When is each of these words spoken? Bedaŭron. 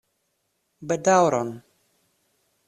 Bedaŭron. 0.91 1.53